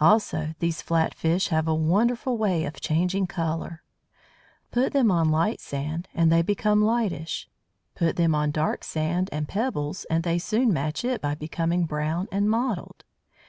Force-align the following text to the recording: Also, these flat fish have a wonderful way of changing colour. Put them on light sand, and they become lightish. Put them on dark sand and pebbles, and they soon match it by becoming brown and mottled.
Also, 0.00 0.54
these 0.60 0.80
flat 0.80 1.12
fish 1.12 1.48
have 1.48 1.66
a 1.66 1.74
wonderful 1.74 2.38
way 2.38 2.64
of 2.64 2.80
changing 2.80 3.26
colour. 3.26 3.82
Put 4.70 4.92
them 4.92 5.10
on 5.10 5.30
light 5.32 5.58
sand, 5.60 6.06
and 6.14 6.30
they 6.30 6.42
become 6.42 6.80
lightish. 6.80 7.48
Put 7.96 8.14
them 8.14 8.36
on 8.36 8.52
dark 8.52 8.84
sand 8.84 9.28
and 9.32 9.48
pebbles, 9.48 10.04
and 10.08 10.22
they 10.22 10.38
soon 10.38 10.72
match 10.72 11.04
it 11.04 11.20
by 11.20 11.34
becoming 11.34 11.86
brown 11.86 12.28
and 12.30 12.48
mottled. 12.48 13.02